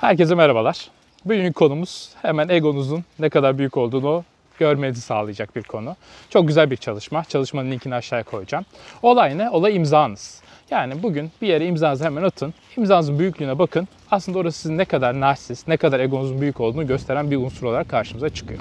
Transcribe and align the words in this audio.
Herkese 0.00 0.34
merhabalar. 0.34 0.90
Bugünkü 1.24 1.52
konumuz 1.52 2.10
hemen 2.22 2.48
egonuzun 2.48 3.04
ne 3.18 3.28
kadar 3.28 3.58
büyük 3.58 3.76
olduğunu 3.76 4.24
görmenizi 4.58 5.00
sağlayacak 5.00 5.56
bir 5.56 5.62
konu. 5.62 5.96
Çok 6.30 6.48
güzel 6.48 6.70
bir 6.70 6.76
çalışma. 6.76 7.24
Çalışmanın 7.24 7.70
linkini 7.70 7.94
aşağıya 7.94 8.24
koyacağım. 8.24 8.64
Olay 9.02 9.38
ne? 9.38 9.50
Olay 9.50 9.76
imzanız. 9.76 10.42
Yani 10.70 11.02
bugün 11.02 11.30
bir 11.42 11.48
yere 11.48 11.66
imzanızı 11.66 12.04
hemen 12.04 12.22
atın. 12.22 12.54
İmzanızın 12.76 13.18
büyüklüğüne 13.18 13.58
bakın. 13.58 13.88
Aslında 14.10 14.38
orası 14.38 14.58
sizin 14.58 14.78
ne 14.78 14.84
kadar 14.84 15.20
narsist, 15.20 15.68
ne 15.68 15.76
kadar 15.76 16.00
egonuzun 16.00 16.40
büyük 16.40 16.60
olduğunu 16.60 16.86
gösteren 16.86 17.30
bir 17.30 17.36
unsur 17.36 17.66
olarak 17.66 17.88
karşımıza 17.88 18.28
çıkıyor. 18.28 18.60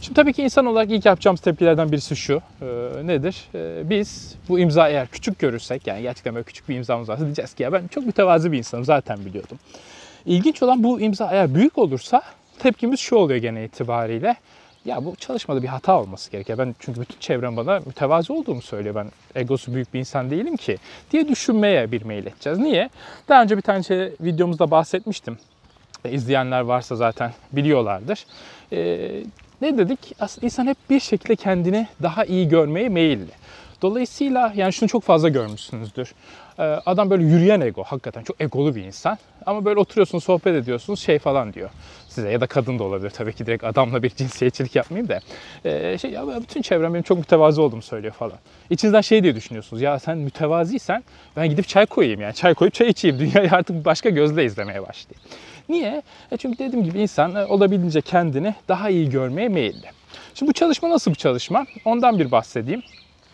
Şimdi 0.00 0.14
tabii 0.14 0.32
ki 0.32 0.42
insan 0.42 0.66
olarak 0.66 0.90
ilk 0.90 1.06
yapacağımız 1.06 1.40
tepkilerden 1.40 1.92
birisi 1.92 2.16
şu. 2.16 2.42
E, 2.62 2.66
nedir? 3.06 3.44
E, 3.54 3.90
biz 3.90 4.34
bu 4.48 4.58
imza 4.58 4.88
eğer 4.88 5.06
küçük 5.06 5.38
görürsek, 5.38 5.86
yani 5.86 6.02
gerçekten 6.02 6.34
böyle 6.34 6.44
küçük 6.44 6.68
bir 6.68 6.76
imzamız 6.76 7.08
varsa 7.08 7.24
diyeceğiz 7.24 7.54
ki 7.54 7.62
ya 7.62 7.72
ben 7.72 7.88
çok 7.88 8.06
mütevazi 8.06 8.52
bir 8.52 8.58
insanım 8.58 8.84
zaten 8.84 9.24
biliyordum. 9.24 9.58
İlginç 10.26 10.62
olan 10.62 10.82
bu 10.82 11.00
imza 11.00 11.30
eğer 11.32 11.54
büyük 11.54 11.78
olursa 11.78 12.22
tepkimiz 12.58 13.00
şu 13.00 13.16
oluyor 13.16 13.40
gene 13.40 13.64
itibariyle. 13.64 14.36
Ya 14.84 15.04
bu 15.04 15.16
çalışmada 15.16 15.62
bir 15.62 15.68
hata 15.68 16.00
olması 16.00 16.30
gerekiyor. 16.30 16.58
Ben 16.58 16.74
çünkü 16.78 17.00
bütün 17.00 17.18
çevrem 17.20 17.56
bana 17.56 17.80
mütevazi 17.86 18.32
olduğumu 18.32 18.62
söylüyor. 18.62 18.94
Ben 18.94 19.10
egosu 19.34 19.74
büyük 19.74 19.94
bir 19.94 19.98
insan 19.98 20.30
değilim 20.30 20.56
ki 20.56 20.78
diye 21.10 21.28
düşünmeye 21.28 21.92
bir 21.92 22.02
meyil 22.02 22.26
edeceğiz. 22.26 22.58
Niye? 22.58 22.90
Daha 23.28 23.42
önce 23.42 23.56
bir 23.56 23.62
tane 23.62 23.82
şey, 23.82 24.12
videomuzda 24.20 24.70
bahsetmiştim. 24.70 25.38
E, 26.04 26.10
izleyenler 26.10 26.60
varsa 26.60 26.96
zaten 26.96 27.32
biliyorlardır. 27.52 28.26
Ee, 28.72 29.10
ne 29.60 29.78
dedik? 29.78 29.98
Aslında 30.20 30.46
insan 30.46 30.66
hep 30.66 30.76
bir 30.90 31.00
şekilde 31.00 31.36
kendini 31.36 31.88
daha 32.02 32.24
iyi 32.24 32.48
görmeye 32.48 32.88
meyilli. 32.88 33.30
Dolayısıyla 33.82 34.52
yani 34.56 34.72
şunu 34.72 34.88
çok 34.88 35.02
fazla 35.02 35.28
görmüşsünüzdür. 35.28 36.14
Ee, 36.58 36.62
adam 36.62 37.10
böyle 37.10 37.24
yürüyen 37.24 37.60
ego, 37.60 37.82
hakikaten 37.82 38.22
çok 38.22 38.40
egolu 38.40 38.74
bir 38.74 38.84
insan. 38.84 39.18
Ama 39.46 39.64
böyle 39.64 39.80
oturuyorsunuz, 39.80 40.24
sohbet 40.24 40.54
ediyorsunuz, 40.54 41.00
şey 41.00 41.18
falan 41.18 41.52
diyor 41.52 41.70
size. 42.08 42.30
Ya 42.30 42.40
da 42.40 42.46
kadın 42.46 42.78
da 42.78 42.84
olabilir 42.84 43.10
tabii 43.10 43.32
ki 43.32 43.46
direkt 43.46 43.64
adamla 43.64 44.02
bir 44.02 44.10
cinsiyetçilik 44.10 44.76
yapmayayım 44.76 45.08
da. 45.08 45.20
Ee, 45.64 45.98
şey 45.98 46.10
ya 46.10 46.26
bütün 46.42 46.62
çevrem 46.62 46.94
benim 46.94 47.02
çok 47.02 47.18
mütevazi 47.18 47.60
olduğumu 47.60 47.82
söylüyor 47.82 48.14
falan. 48.14 48.36
İçinizden 48.70 49.00
şey 49.00 49.22
diye 49.22 49.36
düşünüyorsunuz. 49.36 49.82
Ya 49.82 49.98
sen 49.98 50.18
mütevaziysen 50.18 51.04
ben 51.36 51.48
gidip 51.48 51.68
çay 51.68 51.86
koyayım 51.86 52.20
yani. 52.20 52.34
Çay 52.34 52.54
koyup 52.54 52.74
çay 52.74 52.88
içeyim. 52.88 53.18
Dünyayı 53.18 53.50
artık 53.52 53.84
başka 53.84 54.10
gözle 54.10 54.44
izlemeye 54.44 54.82
başlayayım. 54.82 55.22
Niye? 55.68 56.02
E 56.32 56.36
çünkü 56.36 56.58
dediğim 56.58 56.84
gibi 56.84 56.98
insan 56.98 57.34
e, 57.34 57.46
olabildiğince 57.46 58.00
kendini 58.00 58.54
daha 58.68 58.90
iyi 58.90 59.10
görmeye 59.10 59.48
meyilli. 59.48 59.86
Şimdi 60.34 60.50
bu 60.50 60.52
çalışma 60.52 60.90
nasıl 60.90 61.10
bir 61.10 61.16
çalışma? 61.16 61.66
Ondan 61.84 62.18
bir 62.18 62.30
bahsedeyim 62.30 62.82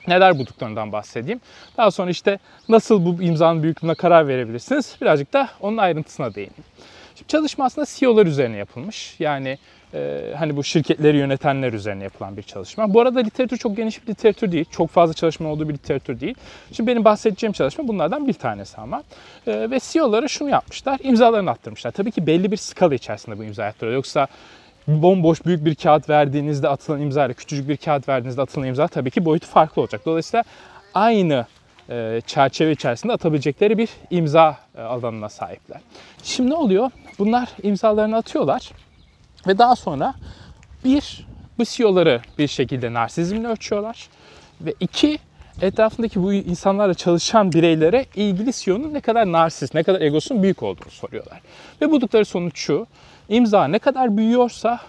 neler 0.09 0.39
bulduklarından 0.39 0.93
bahsedeyim. 0.93 1.41
Daha 1.77 1.91
sonra 1.91 2.11
işte 2.11 2.39
nasıl 2.69 3.05
bu 3.05 3.23
imzanın 3.23 3.63
büyüklüğüne 3.63 3.95
karar 3.95 4.29
verebilirsiniz. 4.29 4.97
Birazcık 5.01 5.33
da 5.33 5.49
onun 5.61 5.77
ayrıntısına 5.77 6.35
değineyim. 6.35 6.65
Şimdi 7.15 7.29
çalışma 7.29 7.65
aslında 7.65 7.87
CEO'lar 7.91 8.27
üzerine 8.27 8.57
yapılmış. 8.57 9.17
Yani 9.19 9.59
e, 9.95 10.21
hani 10.39 10.57
bu 10.57 10.65
şirketleri 10.65 11.17
yönetenler 11.17 11.73
üzerine 11.73 12.05
yapılan 12.05 12.37
bir 12.37 12.43
çalışma. 12.43 12.95
Bu 12.95 13.01
arada 13.01 13.21
literatür 13.21 13.57
çok 13.57 13.77
geniş 13.77 14.03
bir 14.03 14.09
literatür 14.09 14.53
değil. 14.53 14.65
Çok 14.71 14.91
fazla 14.91 15.15
çalışma 15.15 15.49
olduğu 15.49 15.69
bir 15.69 15.75
literatür 15.75 16.21
değil. 16.21 16.35
Şimdi 16.73 16.91
benim 16.91 17.05
bahsedeceğim 17.05 17.53
çalışma 17.53 17.89
bunlardan 17.89 18.29
bir 18.29 18.33
tanesi 18.33 18.77
ama. 18.77 19.03
E, 19.47 19.71
ve 19.71 19.81
CEO'ları 19.83 20.29
şunu 20.29 20.49
yapmışlar. 20.49 20.99
imzalarını 21.03 21.51
attırmışlar. 21.51 21.91
Tabii 21.91 22.11
ki 22.11 22.27
belli 22.27 22.53
bir 22.53 22.57
skala 22.57 22.95
içerisinde 22.95 23.39
bu 23.39 23.45
imza 23.45 23.65
attırıyor. 23.65 23.95
Yoksa 23.95 24.27
bomboş 24.89 25.45
büyük 25.45 25.65
bir 25.65 25.75
kağıt 25.75 26.09
verdiğinizde 26.09 26.69
atılan 26.69 27.01
imza 27.01 27.27
ile 27.27 27.35
küçücük 27.35 27.69
bir 27.69 27.77
kağıt 27.77 28.09
verdiğinizde 28.09 28.43
atılan 28.43 28.67
imza 28.67 28.89
tabii 28.89 29.11
ki 29.11 29.25
boyutu 29.25 29.47
farklı 29.47 29.83
olacak. 29.83 30.01
Dolayısıyla 30.07 30.45
aynı 30.95 31.47
e, 31.91 32.21
çerçeve 32.27 32.73
içerisinde 32.73 33.13
atabilecekleri 33.13 33.79
bir 33.79 33.89
imza 34.11 34.57
e, 34.77 34.81
alanına 34.81 35.29
sahipler. 35.29 35.81
Şimdi 36.23 36.51
ne 36.51 36.55
oluyor? 36.55 36.91
Bunlar 37.19 37.49
imzalarını 37.63 38.17
atıyorlar 38.17 38.71
ve 39.47 39.59
daha 39.59 39.77
sonra 39.77 40.15
bir 40.85 41.27
bu 41.59 41.65
CEO'ları 41.65 42.21
bir 42.39 42.49
şekilde 42.49 42.93
narsizmle 42.93 43.49
ölçüyorlar 43.49 44.09
ve 44.61 44.75
iki 44.81 45.19
etrafındaki 45.63 46.23
bu 46.23 46.33
insanlarla 46.33 46.95
çalışan 46.95 47.53
bireylere 47.53 48.07
ilgili 48.17 48.53
CEO'nun 48.53 48.95
ne 48.95 49.01
kadar 49.01 49.33
narsist, 49.33 49.75
ne 49.75 49.83
kadar 49.83 50.01
egosunun 50.01 50.43
büyük 50.43 50.63
olduğunu 50.63 50.91
soruyorlar. 50.91 51.41
Ve 51.81 51.91
buldukları 51.91 52.25
sonuç 52.25 52.59
şu. 52.59 52.87
İmza 53.29 53.69
ne 53.69 53.79
kadar 53.79 54.17
büyüyorsa 54.17 54.81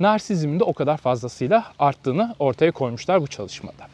narsizmin 0.00 0.60
de 0.60 0.64
o 0.64 0.72
kadar 0.72 0.96
fazlasıyla 0.96 1.64
arttığını 1.78 2.34
ortaya 2.38 2.72
koymuşlar 2.72 3.22
bu 3.22 3.26
çalışmada. 3.26 3.86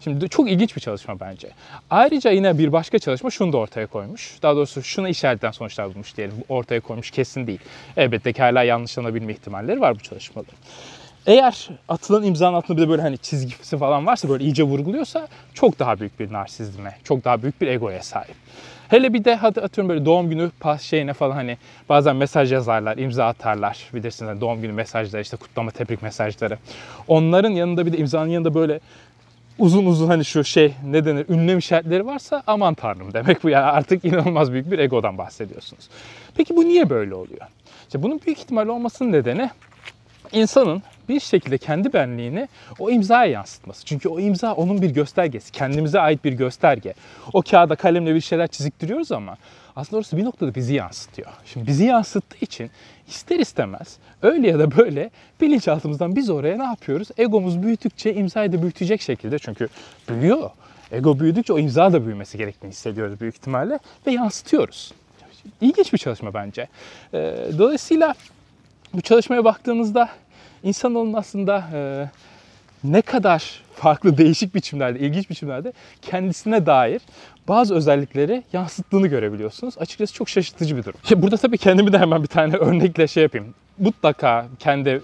Şimdi 0.00 0.28
çok 0.28 0.50
ilginç 0.50 0.76
bir 0.76 0.80
çalışma 0.80 1.20
bence. 1.20 1.48
Ayrıca 1.90 2.30
yine 2.30 2.58
bir 2.58 2.72
başka 2.72 2.98
çalışma 2.98 3.30
şunu 3.30 3.52
da 3.52 3.56
ortaya 3.56 3.86
koymuş. 3.86 4.38
Daha 4.42 4.56
doğrusu 4.56 4.82
şunu 4.82 5.08
işaretten 5.08 5.50
sonuçlar 5.50 5.94
bulmuş 5.94 6.16
diyelim. 6.16 6.34
Ortaya 6.48 6.80
koymuş 6.80 7.10
kesin 7.10 7.46
değil. 7.46 7.60
Elbette 7.96 8.32
ki 8.32 8.42
hala 8.42 8.62
yanlışlanabilme 8.62 9.32
ihtimalleri 9.32 9.80
var 9.80 9.94
bu 9.94 10.00
çalışmaların. 10.00 10.54
Eğer 11.26 11.68
atılan 11.88 12.22
imzanın 12.22 12.54
altında 12.54 12.76
bir 12.76 12.82
de 12.82 12.88
böyle 12.88 13.02
hani 13.02 13.18
çizgisi 13.18 13.78
falan 13.78 14.06
varsa 14.06 14.28
böyle 14.28 14.44
iyice 14.44 14.62
vurguluyorsa 14.62 15.28
çok 15.54 15.78
daha 15.78 16.00
büyük 16.00 16.20
bir 16.20 16.32
narsizme, 16.32 16.96
çok 17.04 17.24
daha 17.24 17.42
büyük 17.42 17.60
bir 17.60 17.66
egoya 17.66 18.02
sahip. 18.02 18.34
Hele 18.88 19.12
bir 19.12 19.24
de 19.24 19.34
hadi 19.34 19.60
atıyorum 19.60 19.88
böyle 19.88 20.04
doğum 20.04 20.30
günü 20.30 20.50
pas 20.60 20.82
şeyine 20.82 21.12
falan 21.12 21.34
hani 21.34 21.58
bazen 21.88 22.16
mesaj 22.16 22.52
yazarlar, 22.52 22.96
imza 22.98 23.26
atarlar. 23.26 23.90
Bilirsiniz 23.94 24.30
hani 24.30 24.40
doğum 24.40 24.62
günü 24.62 24.72
mesajları 24.72 25.22
işte 25.22 25.36
kutlama 25.36 25.70
tebrik 25.70 26.02
mesajları. 26.02 26.58
Onların 27.08 27.50
yanında 27.50 27.86
bir 27.86 27.92
de 27.92 27.98
imzanın 27.98 28.28
yanında 28.28 28.54
böyle 28.54 28.80
uzun 29.58 29.86
uzun 29.86 30.06
hani 30.06 30.24
şu 30.24 30.44
şey 30.44 30.74
ne 30.84 31.04
denir 31.04 31.28
ünlem 31.28 31.58
işaretleri 31.58 32.06
varsa 32.06 32.42
aman 32.46 32.74
tanrım 32.74 33.14
demek 33.14 33.44
bu 33.44 33.48
yani 33.48 33.64
artık 33.64 34.04
inanılmaz 34.04 34.52
büyük 34.52 34.70
bir 34.70 34.78
egodan 34.78 35.18
bahsediyorsunuz. 35.18 35.88
Peki 36.36 36.56
bu 36.56 36.64
niye 36.64 36.90
böyle 36.90 37.14
oluyor? 37.14 37.46
İşte 37.86 38.02
bunun 38.02 38.20
büyük 38.26 38.38
ihtimal 38.38 38.66
olmasının 38.66 39.12
nedeni 39.12 39.50
insanın 40.32 40.82
bir 41.08 41.20
şekilde 41.20 41.58
kendi 41.58 41.92
benliğini 41.92 42.48
o 42.78 42.90
imzaya 42.90 43.30
yansıtması. 43.30 43.84
Çünkü 43.84 44.08
o 44.08 44.20
imza 44.20 44.52
onun 44.52 44.82
bir 44.82 44.90
göstergesi. 44.90 45.52
Kendimize 45.52 46.00
ait 46.00 46.24
bir 46.24 46.32
gösterge. 46.32 46.94
O 47.32 47.42
kağıda 47.42 47.76
kalemle 47.76 48.14
bir 48.14 48.20
şeyler 48.20 48.46
çiziktiriyoruz 48.46 49.12
ama 49.12 49.36
aslında 49.76 49.96
orası 49.96 50.16
bir 50.16 50.24
noktada 50.24 50.54
bizi 50.54 50.74
yansıtıyor. 50.74 51.28
Şimdi 51.44 51.66
bizi 51.66 51.84
yansıttığı 51.84 52.44
için 52.44 52.70
ister 53.08 53.38
istemez 53.38 53.96
öyle 54.22 54.48
ya 54.48 54.58
da 54.58 54.76
böyle 54.76 55.10
bilinçaltımızdan 55.40 56.16
biz 56.16 56.30
oraya 56.30 56.58
ne 56.58 56.64
yapıyoruz? 56.64 57.08
Egomuz 57.18 57.62
büyüdükçe 57.62 58.14
imzayı 58.14 58.52
da 58.52 58.62
büyütecek 58.62 59.02
şekilde 59.02 59.38
çünkü 59.38 59.68
büyüyor. 60.08 60.50
Ego 60.92 61.20
büyüdükçe 61.20 61.52
o 61.52 61.58
imza 61.58 61.92
da 61.92 62.06
büyümesi 62.06 62.38
gerektiğini 62.38 62.70
hissediyoruz 62.70 63.20
büyük 63.20 63.34
ihtimalle 63.34 63.78
ve 64.06 64.12
yansıtıyoruz. 64.12 64.92
İlginç 65.60 65.92
bir 65.92 65.98
çalışma 65.98 66.34
bence. 66.34 66.68
Dolayısıyla 67.58 68.14
bu 68.94 69.00
çalışmaya 69.00 69.44
baktığınızda 69.44 70.08
insanoğlunun 70.62 71.12
aslında 71.12 71.64
e, 71.74 72.10
ne 72.84 73.02
kadar 73.02 73.62
farklı 73.74 74.18
değişik 74.18 74.54
biçimlerde, 74.54 74.98
ilginç 74.98 75.30
biçimlerde 75.30 75.72
kendisine 76.02 76.66
dair 76.66 77.02
bazı 77.48 77.74
özellikleri 77.74 78.42
yansıttığını 78.52 79.06
görebiliyorsunuz. 79.06 79.74
Açıkçası 79.78 80.14
çok 80.14 80.28
şaşırtıcı 80.28 80.76
bir 80.76 80.84
durum. 80.84 81.00
Şimdi 81.04 81.22
burada 81.22 81.36
tabii 81.36 81.58
kendimi 81.58 81.92
de 81.92 81.98
hemen 81.98 82.22
bir 82.22 82.28
tane 82.28 82.56
örnekle 82.66 83.06
şey 83.06 83.22
yapayım. 83.22 83.54
Mutlaka 83.78 84.46
kendi 84.58 85.02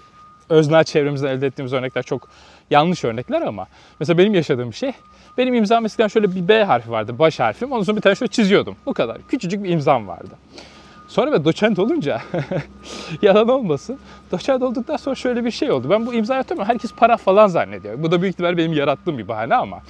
öznel 0.49 0.83
çevremizden 0.83 1.27
elde 1.27 1.47
ettiğimiz 1.47 1.73
örnekler 1.73 2.03
çok 2.03 2.29
yanlış 2.69 3.03
örnekler 3.03 3.41
ama 3.41 3.67
mesela 3.99 4.17
benim 4.17 4.33
yaşadığım 4.33 4.73
şey 4.73 4.93
benim 5.37 5.53
imzam 5.53 5.85
eskiden 5.85 6.07
şöyle 6.07 6.35
bir 6.35 6.47
B 6.47 6.63
harfi 6.63 6.91
vardı, 6.91 7.19
baş 7.19 7.39
harfim. 7.39 7.71
Ondan 7.71 7.83
sonra 7.83 7.97
bir 7.97 8.01
tane 8.01 8.15
şöyle 8.15 8.31
çiziyordum. 8.31 8.75
Bu 8.85 8.93
kadar. 8.93 9.17
Küçücük 9.27 9.63
bir 9.63 9.69
imzam 9.69 10.07
vardı. 10.07 10.35
Sonra 11.09 11.31
ben 11.31 11.45
doçent 11.45 11.79
olunca 11.79 12.21
yalan 13.21 13.47
olmasın. 13.47 13.99
Doçent 14.31 14.63
olduktan 14.63 14.97
sonra 14.97 15.15
şöyle 15.15 15.45
bir 15.45 15.51
şey 15.51 15.71
oldu. 15.71 15.89
Ben 15.89 16.05
bu 16.05 16.13
imzayı 16.13 16.39
atıyorum 16.39 16.65
herkes 16.65 16.93
para 16.93 17.17
falan 17.17 17.47
zannediyor. 17.47 18.03
Bu 18.03 18.11
da 18.11 18.21
büyük 18.21 18.33
ihtimal 18.33 18.57
benim 18.57 18.73
yarattığım 18.73 19.17
bir 19.17 19.27
bahane 19.27 19.55
ama. 19.55 19.81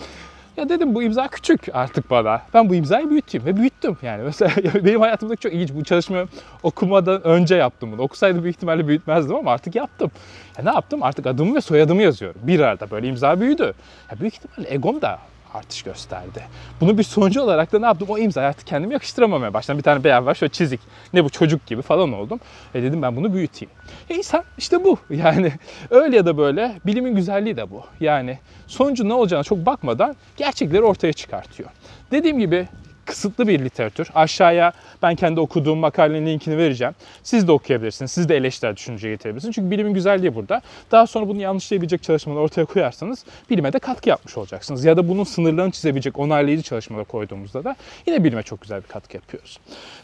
Ya 0.58 0.70
dedim 0.70 0.96
bu 0.96 1.04
imza 1.04 1.28
küçük 1.28 1.62
artık 1.74 2.10
bana. 2.10 2.42
Ben 2.54 2.70
bu 2.70 2.76
imzayı 2.76 3.10
büyüteyim 3.10 3.46
ve 3.46 3.58
büyüttüm 3.58 3.98
yani. 4.02 4.24
Mesela 4.26 4.52
benim 4.84 5.02
hayatımdaki 5.02 5.42
çok 5.42 5.54
ilginç 5.54 5.74
bu 5.74 5.84
çalışmayı 5.84 6.28
okumadan 6.64 7.28
önce 7.28 7.56
yaptım 7.56 7.92
bunu. 7.92 8.02
Okusaydım 8.02 8.44
büyük 8.44 8.56
ihtimalle 8.56 8.88
büyütmezdim 8.88 9.36
ama 9.36 9.52
artık 9.52 9.76
yaptım. 9.76 10.12
Ya 10.58 10.64
ne 10.64 10.70
yaptım? 10.70 11.04
Artık 11.04 11.28
adımı 11.28 11.56
ve 11.56 11.62
soyadımı 11.62 12.02
yazıyorum. 12.02 12.42
Bir 12.44 12.60
arada 12.60 12.92
böyle 12.92 13.08
imza 13.08 13.40
büyüdü. 13.40 13.74
Ya 14.12 14.20
büyük 14.20 14.34
ihtimalle 14.34 14.74
egom 14.74 15.02
da 15.02 15.20
artış 15.54 15.84
gösterdi. 15.84 16.44
Bunu 16.82 16.98
bir 16.98 17.04
sonucu 17.04 17.42
olarak 17.42 17.74
da 17.74 17.80
ne 17.80 17.86
yaptım? 17.86 18.08
O 18.12 18.18
imzayı 18.18 18.48
artık 18.48 18.68
kendime 18.68 18.94
yakıştıramamaya 18.94 19.54
başladım. 19.54 19.78
Bir 19.78 19.84
tane 19.84 20.04
beyaz 20.04 20.26
var 20.26 20.36
şöyle 20.36 20.52
çizik. 20.52 20.80
Ne 21.14 21.24
bu 21.24 21.30
çocuk 21.30 21.66
gibi 21.66 21.82
falan 21.82 22.14
oldum. 22.14 22.40
E 22.76 22.84
dedim 22.84 23.02
ben 23.02 23.16
bunu 23.16 23.34
büyüteyim. 23.34 23.72
E 24.10 24.16
insan 24.16 24.44
işte 24.58 24.84
bu. 24.84 24.98
Yani 25.10 25.52
öyle 25.90 26.16
ya 26.16 26.26
da 26.26 26.38
böyle 26.38 26.80
bilimin 26.86 27.16
güzelliği 27.16 27.58
de 27.58 27.72
bu. 27.72 27.84
Yani 28.00 28.40
sonucu 28.68 29.10
ne 29.10 29.14
olacağına 29.14 29.44
çok 29.44 29.66
bakmadan 29.66 30.16
gerçekleri 30.38 30.84
ortaya 30.84 31.14
çıkartıyor. 31.14 31.70
Dediğim 32.12 32.40
gibi 32.40 32.68
kısıtlı 33.10 33.48
bir 33.48 33.60
literatür. 33.60 34.08
Aşağıya 34.16 34.74
ben 35.02 35.16
kendi 35.16 35.40
okuduğum 35.40 35.80
makalenin 35.80 36.26
linkini 36.26 36.58
vereceğim. 36.58 36.94
Siz 37.24 37.48
de 37.48 37.52
okuyabilirsiniz. 37.52 38.12
Siz 38.12 38.30
de 38.30 38.38
eleştirel 38.38 38.76
düşünceye 38.76 39.14
getirebilirsiniz. 39.14 39.56
Çünkü 39.56 39.72
bilimin 39.72 39.94
güzelliği 39.94 40.36
burada. 40.36 40.62
Daha 40.92 41.08
sonra 41.08 41.28
bunu 41.28 41.42
yanlışlayabilecek 41.42 42.04
çalışmaları 42.04 42.42
ortaya 42.42 42.66
koyarsanız 42.66 43.26
bilime 43.50 43.74
de 43.74 43.80
katkı 43.80 44.10
yapmış 44.10 44.38
olacaksınız. 44.38 44.86
Ya 44.86 44.98
da 44.98 45.10
bunun 45.10 45.24
sınırlarını 45.24 45.72
çizebilecek 45.72 46.20
onaylayıcı 46.20 46.64
çalışmalar 46.64 47.06
koyduğumuzda 47.06 47.64
da 47.64 47.76
yine 48.08 48.24
bilime 48.24 48.44
çok 48.44 48.62
güzel 48.62 48.84
bir 48.84 48.88
katkı 48.88 49.18
yapıyoruz. 49.18 49.60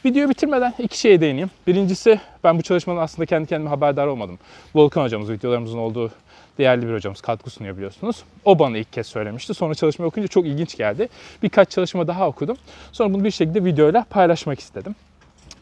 Videoyu 0.05 0.29
bitirmeden 0.29 0.73
iki 0.79 0.99
şeye 0.99 1.21
değineyim. 1.21 1.49
Birincisi 1.67 2.19
ben 2.45 2.57
bu 2.57 2.61
çalışmanın 2.61 2.99
aslında 2.99 3.25
kendi 3.25 3.47
kendime 3.47 3.69
haberdar 3.69 4.07
olmadım. 4.07 4.39
Volkan 4.75 5.03
hocamız 5.03 5.31
videolarımızın 5.31 5.77
olduğu 5.77 6.11
değerli 6.57 6.87
bir 6.87 6.93
hocamız 6.93 7.21
katkı 7.21 7.49
sunuyor 7.49 7.75
biliyorsunuz. 7.75 8.23
O 8.45 8.59
bana 8.59 8.77
ilk 8.77 8.93
kez 8.93 9.07
söylemişti. 9.07 9.53
Sonra 9.53 9.75
çalışmayı 9.75 10.07
okuyunca 10.07 10.27
çok 10.27 10.45
ilginç 10.45 10.77
geldi. 10.77 11.09
Birkaç 11.43 11.69
çalışma 11.69 12.07
daha 12.07 12.27
okudum. 12.27 12.57
Sonra 12.91 13.13
bunu 13.13 13.23
bir 13.23 13.31
şekilde 13.31 13.65
videoyla 13.65 14.05
paylaşmak 14.09 14.59
istedim. 14.59 14.95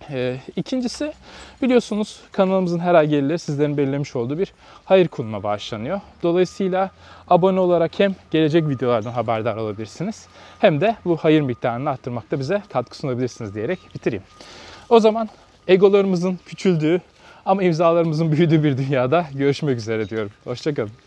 Ee, 0.09 0.37
ikincisi 0.55 1.13
biliyorsunuz 1.61 2.19
kanalımızın 2.31 2.79
her 2.79 2.95
ay 2.95 3.07
gelirleri 3.07 3.39
sizlerin 3.39 3.77
belirlemiş 3.77 4.15
olduğu 4.15 4.37
bir 4.37 4.53
hayır 4.85 5.07
kuruma 5.07 5.43
bağışlanıyor. 5.43 6.01
Dolayısıyla 6.23 6.91
abone 7.27 7.59
olarak 7.59 7.99
hem 7.99 8.15
gelecek 8.31 8.69
videolardan 8.69 9.11
haberdar 9.11 9.55
olabilirsiniz 9.55 10.27
hem 10.59 10.81
de 10.81 10.95
bu 11.05 11.17
hayır 11.17 11.41
miktarını 11.41 11.89
arttırmakta 11.89 12.39
bize 12.39 12.61
katkı 12.69 12.97
sunabilirsiniz 12.97 13.55
diyerek 13.55 13.79
bitireyim. 13.95 14.23
O 14.89 14.99
zaman 14.99 15.29
egolarımızın 15.67 16.39
küçüldüğü 16.45 17.01
ama 17.45 17.63
imzalarımızın 17.63 18.31
büyüdüğü 18.31 18.63
bir 18.63 18.77
dünyada 18.77 19.25
görüşmek 19.33 19.77
üzere 19.77 20.09
diyorum. 20.09 20.31
Hoşçakalın. 20.43 21.02